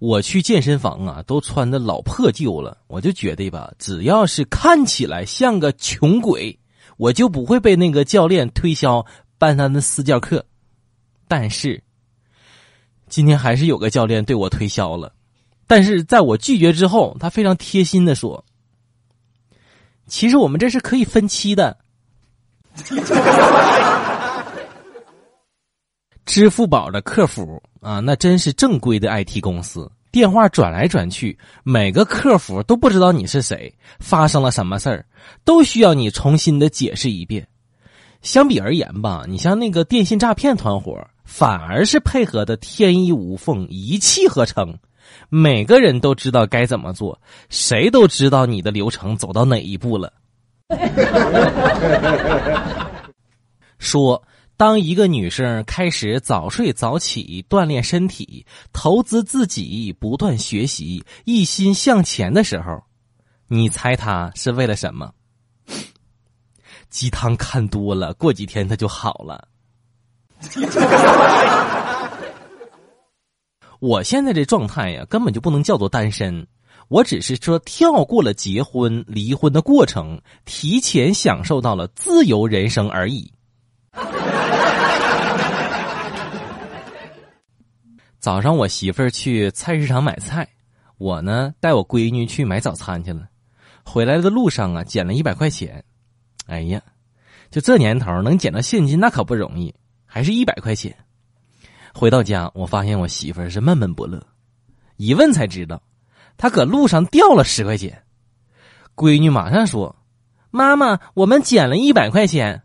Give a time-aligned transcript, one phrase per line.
[0.00, 6.58] 我去健身房啊，都穿的老破旧了，我就觉得吧，只要是看起来像个穷鬼，
[6.96, 9.04] 我就不会被那个教练推销
[9.36, 10.42] 办他的私教课。
[11.28, 11.82] 但是
[13.10, 15.12] 今天还是有个教练对我推销了，
[15.66, 18.42] 但是在我拒绝之后，他非常贴心的说
[20.08, 21.76] ：“其实我们这是可以分期的。”
[26.30, 29.90] 支付宝的客服啊，那真是正规的 IT 公司。
[30.12, 35.04] 电话转来转去，每个客服都不知道你是谁，发生了什么事儿，
[35.44, 37.48] 都需要你重新的解释一遍。
[38.22, 44.78] 相比而言吧，你像那个电信诈骗团伙，反而是配合的天衣无缝，一气呵成。
[45.30, 50.12] 每个人都知道该怎么做，谁都知道你的流程走到哪一步了。
[53.80, 54.22] 说。
[54.60, 62.82] 当一个女生开始早睡早起锻炼身体，投资自己，不断学习，一心向前的时候，
[63.48, 65.14] 你猜她是为了什么？
[66.90, 69.48] 鸡汤看多了，过几天她就好了。
[73.80, 76.46] 我现在这状态呀，根本就不能叫做单身，
[76.88, 83.32] 我只是说跳过了结婚、离婚的过程，提前享受到了自由人生而已。
[88.20, 90.46] 早上我媳妇儿去菜市场买菜，
[90.98, 93.26] 我呢带我闺女去买早餐去了。
[93.82, 95.82] 回来的路上啊，捡了一百块钱。
[96.46, 96.82] 哎呀，
[97.50, 100.94] 就这年头能捡到现金那可不容易，还是一百块钱。
[101.94, 104.22] 回到家，我发现我媳妇儿是闷闷不乐。
[104.98, 105.82] 一问才知道，
[106.36, 108.02] 她搁路上掉了十块钱。
[108.94, 109.96] 闺女马上说
[110.52, 112.64] ：“妈妈，我们捡了一百块钱。”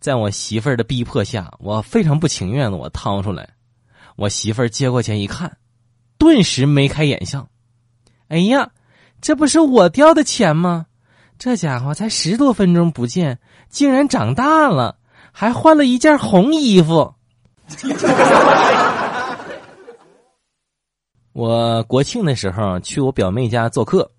[0.00, 3.50] 在我媳妇儿的逼迫下，我非常不情愿的，我掏出来。
[4.18, 5.58] 我媳妇儿接过钱一看，
[6.18, 7.48] 顿时眉开眼笑。
[8.26, 8.72] 哎呀，
[9.20, 10.86] 这不是我掉的钱吗？
[11.38, 13.38] 这家伙才十多分钟不见，
[13.68, 14.98] 竟然长大了，
[15.30, 17.14] 还换了一件红衣服。
[21.32, 24.10] 我国庆的时候去我表妹家做客，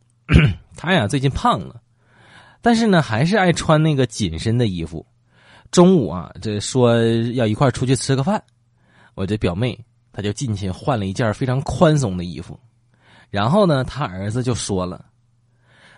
[0.77, 1.81] 她呀最近胖了，
[2.61, 5.05] 但是呢还是爱穿那个紧身的衣服。
[5.71, 7.03] 中午啊，这说
[7.33, 8.41] 要一块出去吃个饭，
[9.13, 9.77] 我这表妹。
[10.11, 12.59] 他就进去换了一件非常宽松的衣服，
[13.29, 15.05] 然后呢，他儿子就说了：“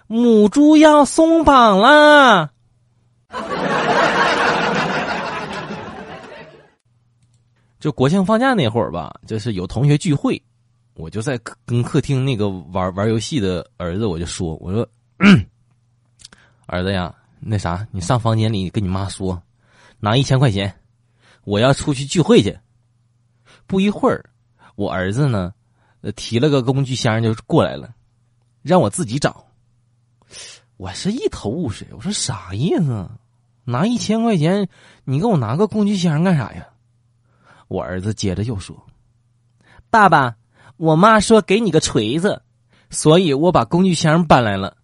[0.07, 2.51] 母猪要松绑了。
[7.79, 10.39] ”就国庆放假那会儿吧，就是有同学聚会，
[10.93, 14.87] 我就在跟客厅那个玩玩游戏的儿子，我就说：“我说，
[16.67, 19.41] 儿子呀，那啥，你上房间里跟你妈说，
[19.99, 20.71] 拿一千块钱，
[21.43, 22.55] 我要出去聚会去。”
[23.71, 24.25] 不一会儿，
[24.75, 25.53] 我儿子呢，
[26.17, 27.95] 提了个工具箱就过来了，
[28.61, 29.45] 让我自己找。
[30.75, 33.09] 我是一头雾水，我说啥意思？
[33.63, 34.67] 拿一千块钱，
[35.05, 36.67] 你给我拿个工具箱干啥呀？
[37.69, 38.75] 我儿子接着又说
[39.89, 40.35] ：“爸爸，
[40.75, 42.41] 我妈说给你个锤子，
[42.89, 44.75] 所以我把工具箱搬来了。”